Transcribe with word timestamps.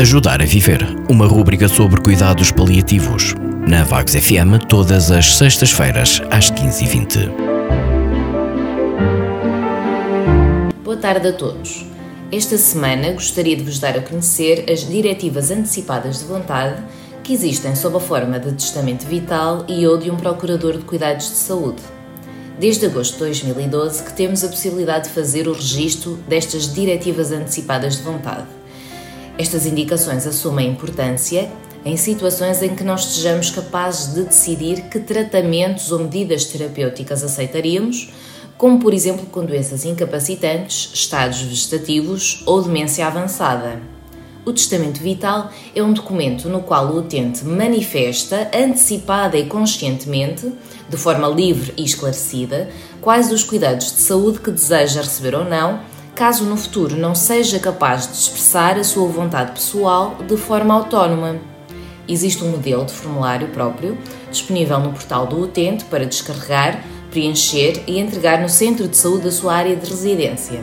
Ajudar 0.00 0.40
a 0.40 0.44
Viver, 0.44 0.78
uma 1.10 1.26
rúbrica 1.26 1.66
sobre 1.68 2.00
cuidados 2.00 2.52
paliativos. 2.52 3.34
Na 3.66 3.82
Vagos 3.82 4.14
FM, 4.14 4.64
todas 4.68 5.10
as 5.10 5.34
sextas-feiras, 5.34 6.22
às 6.30 6.52
15h20. 6.52 7.28
Boa 10.84 10.96
tarde 10.98 11.26
a 11.26 11.32
todos. 11.32 11.84
Esta 12.30 12.56
semana 12.56 13.10
gostaria 13.10 13.56
de 13.56 13.64
vos 13.64 13.80
dar 13.80 13.98
a 13.98 14.00
conhecer 14.00 14.70
as 14.70 14.86
diretivas 14.86 15.50
antecipadas 15.50 16.20
de 16.20 16.26
vontade 16.26 16.80
que 17.24 17.32
existem 17.32 17.74
sob 17.74 17.96
a 17.96 18.00
forma 18.00 18.38
de 18.38 18.52
testamento 18.52 19.04
vital 19.04 19.64
e 19.66 19.84
ou 19.84 19.98
de 19.98 20.12
um 20.12 20.16
procurador 20.16 20.78
de 20.78 20.84
cuidados 20.84 21.28
de 21.28 21.38
saúde. 21.38 21.82
Desde 22.60 22.86
agosto 22.86 23.14
de 23.14 23.24
2012 23.24 24.04
que 24.04 24.12
temos 24.12 24.44
a 24.44 24.48
possibilidade 24.48 25.08
de 25.08 25.14
fazer 25.14 25.48
o 25.48 25.52
registro 25.52 26.20
destas 26.28 26.72
diretivas 26.72 27.32
antecipadas 27.32 27.96
de 27.96 28.02
vontade. 28.02 28.46
Estas 29.38 29.66
indicações 29.66 30.26
assumem 30.26 30.68
importância 30.68 31.48
em 31.84 31.96
situações 31.96 32.60
em 32.60 32.74
que 32.74 32.82
não 32.82 32.96
estejamos 32.96 33.50
capazes 33.50 34.12
de 34.12 34.24
decidir 34.24 34.88
que 34.90 34.98
tratamentos 34.98 35.92
ou 35.92 36.00
medidas 36.00 36.44
terapêuticas 36.46 37.22
aceitaríamos, 37.22 38.10
como 38.58 38.80
por 38.80 38.92
exemplo 38.92 39.26
com 39.26 39.44
doenças 39.44 39.84
incapacitantes, 39.84 40.90
estados 40.92 41.40
vegetativos 41.40 42.42
ou 42.46 42.60
demência 42.60 43.06
avançada. 43.06 43.80
O 44.44 44.52
testamento 44.52 45.00
vital 45.00 45.52
é 45.72 45.82
um 45.82 45.92
documento 45.92 46.48
no 46.48 46.62
qual 46.62 46.86
o 46.88 46.98
utente 46.98 47.44
manifesta, 47.44 48.50
antecipada 48.52 49.36
e 49.36 49.46
conscientemente, 49.46 50.52
de 50.88 50.96
forma 50.96 51.28
livre 51.28 51.72
e 51.76 51.84
esclarecida, 51.84 52.68
quais 53.00 53.30
os 53.30 53.44
cuidados 53.44 53.92
de 53.92 54.00
saúde 54.00 54.40
que 54.40 54.50
deseja 54.50 55.02
receber 55.02 55.36
ou 55.36 55.44
não, 55.44 55.80
caso 56.18 56.42
no 56.42 56.56
futuro 56.56 56.96
não 56.96 57.14
seja 57.14 57.60
capaz 57.60 58.08
de 58.08 58.14
expressar 58.14 58.76
a 58.76 58.82
sua 58.82 59.06
vontade 59.06 59.52
pessoal 59.52 60.16
de 60.26 60.36
forma 60.36 60.74
autónoma. 60.74 61.36
Existe 62.08 62.42
um 62.42 62.50
modelo 62.50 62.84
de 62.84 62.92
formulário 62.92 63.46
próprio 63.50 63.96
disponível 64.28 64.80
no 64.80 64.90
portal 64.90 65.28
do 65.28 65.40
utente 65.40 65.84
para 65.84 66.04
descarregar, 66.04 66.82
preencher 67.12 67.84
e 67.86 68.00
entregar 68.00 68.40
no 68.40 68.48
centro 68.48 68.88
de 68.88 68.96
saúde 68.96 69.26
da 69.26 69.30
sua 69.30 69.54
área 69.54 69.76
de 69.76 69.88
residência. 69.88 70.60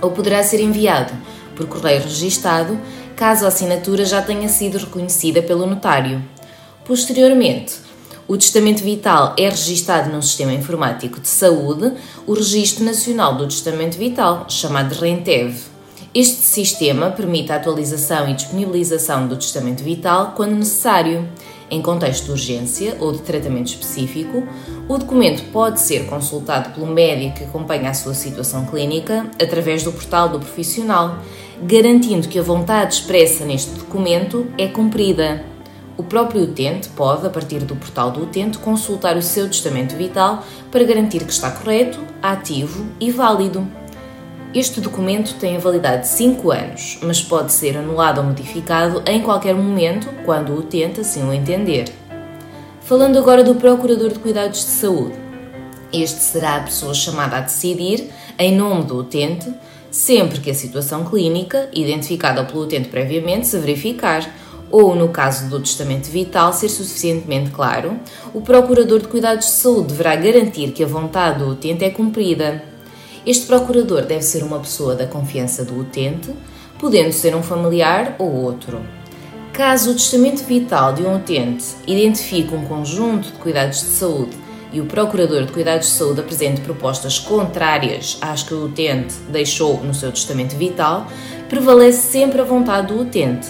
Ou 0.00 0.12
poderá 0.12 0.42
ser 0.42 0.60
enviado 0.60 1.12
por 1.54 1.66
correio 1.66 2.00
registado, 2.00 2.80
caso 3.14 3.44
a 3.44 3.48
assinatura 3.48 4.06
já 4.06 4.22
tenha 4.22 4.48
sido 4.48 4.78
reconhecida 4.78 5.42
pelo 5.42 5.66
notário. 5.66 6.24
Posteriormente, 6.86 7.74
o 8.30 8.38
testamento 8.38 8.84
vital 8.84 9.34
é 9.36 9.48
registado 9.48 10.08
no 10.08 10.22
Sistema 10.22 10.52
Informático 10.52 11.18
de 11.18 11.26
Saúde, 11.26 11.94
o 12.28 12.32
Registro 12.32 12.84
Nacional 12.84 13.34
do 13.34 13.48
Testamento 13.48 13.98
Vital, 13.98 14.46
chamado 14.48 14.92
RENTEV. 14.92 15.60
Este 16.14 16.40
sistema 16.42 17.10
permite 17.10 17.50
a 17.50 17.56
atualização 17.56 18.30
e 18.30 18.34
disponibilização 18.34 19.26
do 19.26 19.34
testamento 19.34 19.82
vital 19.82 20.34
quando 20.36 20.54
necessário. 20.54 21.28
Em 21.68 21.82
contexto 21.82 22.26
de 22.26 22.30
urgência 22.30 22.96
ou 23.00 23.10
de 23.10 23.18
tratamento 23.18 23.66
específico, 23.66 24.46
o 24.88 24.96
documento 24.96 25.50
pode 25.50 25.80
ser 25.80 26.06
consultado 26.06 26.72
pelo 26.72 26.86
médico 26.86 27.38
que 27.38 27.44
acompanha 27.44 27.90
a 27.90 27.94
sua 27.94 28.14
situação 28.14 28.64
clínica 28.64 29.28
através 29.42 29.82
do 29.82 29.90
portal 29.90 30.28
do 30.28 30.38
profissional, 30.38 31.18
garantindo 31.64 32.28
que 32.28 32.38
a 32.38 32.42
vontade 32.42 32.94
expressa 32.94 33.44
neste 33.44 33.72
documento 33.72 34.46
é 34.56 34.68
cumprida. 34.68 35.50
O 36.00 36.02
próprio 36.02 36.44
utente 36.44 36.88
pode, 36.88 37.26
a 37.26 37.28
partir 37.28 37.58
do 37.58 37.76
portal 37.76 38.10
do 38.10 38.22
utente, 38.22 38.56
consultar 38.56 39.18
o 39.18 39.22
seu 39.22 39.46
testamento 39.46 39.94
vital 39.94 40.42
para 40.70 40.82
garantir 40.82 41.22
que 41.26 41.30
está 41.30 41.50
correto, 41.50 42.00
ativo 42.22 42.86
e 42.98 43.10
válido. 43.10 43.68
Este 44.54 44.80
documento 44.80 45.34
tem 45.34 45.58
a 45.58 45.60
validade 45.60 46.04
de 46.04 46.08
5 46.08 46.50
anos, 46.52 46.98
mas 47.02 47.20
pode 47.20 47.52
ser 47.52 47.76
anulado 47.76 48.16
ou 48.16 48.24
modificado 48.24 49.02
em 49.04 49.20
qualquer 49.20 49.54
momento, 49.54 50.08
quando 50.24 50.54
o 50.54 50.60
utente 50.60 51.00
assim 51.02 51.22
o 51.22 51.34
entender. 51.34 51.92
Falando 52.80 53.18
agora 53.18 53.44
do 53.44 53.56
Procurador 53.56 54.10
de 54.10 54.20
Cuidados 54.20 54.60
de 54.60 54.70
Saúde. 54.70 55.16
Este 55.92 56.20
será 56.20 56.56
a 56.56 56.60
pessoa 56.60 56.94
chamada 56.94 57.36
a 57.36 57.40
decidir, 57.40 58.08
em 58.38 58.56
nome 58.56 58.84
do 58.84 58.96
utente, 58.96 59.52
sempre 59.90 60.40
que 60.40 60.50
a 60.50 60.54
situação 60.54 61.04
clínica, 61.04 61.68
identificada 61.74 62.42
pelo 62.42 62.62
utente 62.62 62.88
previamente, 62.88 63.46
se 63.46 63.58
verificar, 63.58 64.39
ou, 64.70 64.94
no 64.94 65.08
caso 65.08 65.48
do 65.48 65.60
testamento 65.60 66.08
vital, 66.08 66.52
ser 66.52 66.68
suficientemente 66.68 67.50
claro, 67.50 67.98
o 68.32 68.40
Procurador 68.40 69.00
de 69.00 69.08
Cuidados 69.08 69.46
de 69.46 69.52
Saúde 69.52 69.88
deverá 69.88 70.16
garantir 70.16 70.72
que 70.72 70.84
a 70.84 70.86
vontade 70.86 71.40
do 71.40 71.50
utente 71.50 71.84
é 71.84 71.90
cumprida. 71.90 72.62
Este 73.26 73.46
procurador 73.46 74.02
deve 74.02 74.22
ser 74.22 74.42
uma 74.42 74.58
pessoa 74.58 74.94
da 74.94 75.06
confiança 75.06 75.64
do 75.64 75.78
utente, 75.78 76.30
podendo 76.78 77.12
ser 77.12 77.34
um 77.34 77.42
familiar 77.42 78.16
ou 78.18 78.32
outro. 78.32 78.80
Caso 79.52 79.90
o 79.90 79.94
testamento 79.94 80.42
vital 80.44 80.92
de 80.94 81.02
um 81.02 81.16
utente 81.16 81.66
identifique 81.86 82.54
um 82.54 82.64
conjunto 82.64 83.30
de 83.30 83.38
cuidados 83.38 83.80
de 83.80 83.86
saúde 83.86 84.36
e 84.72 84.80
o 84.80 84.86
procurador 84.86 85.44
de 85.44 85.52
cuidados 85.52 85.88
de 85.88 85.92
saúde 85.92 86.20
apresente 86.20 86.60
propostas 86.60 87.18
contrárias 87.18 88.16
às 88.20 88.42
que 88.42 88.54
o 88.54 88.66
utente 88.66 89.14
deixou 89.28 89.82
no 89.82 89.92
seu 89.92 90.12
testamento 90.12 90.56
vital, 90.56 91.06
prevalece 91.48 92.12
sempre 92.12 92.40
a 92.40 92.44
vontade 92.44 92.86
do 92.86 93.00
utente. 93.00 93.48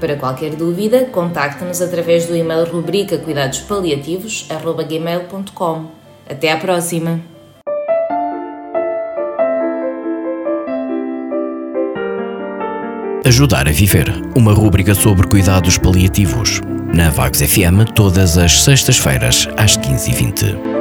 Para 0.00 0.16
qualquer 0.16 0.56
dúvida, 0.56 1.04
contacte-nos 1.06 1.80
através 1.80 2.26
do 2.26 2.36
e-mail 2.36 2.64
rubrica 2.64 3.16
cuidadospaliativos@gmail.com. 3.18 5.86
Até 6.28 6.52
à 6.52 6.56
próxima. 6.56 7.20
Ajudar 13.26 13.66
a 13.66 13.72
Viver, 13.72 14.12
uma 14.36 14.52
rúbrica 14.52 14.94
sobre 14.94 15.26
cuidados 15.26 15.78
paliativos. 15.78 16.60
Na 16.92 17.08
Vagos 17.08 17.40
FM, 17.40 17.90
todas 17.94 18.36
as 18.36 18.62
sextas-feiras, 18.62 19.48
às 19.56 19.78
15h20. 19.78 20.73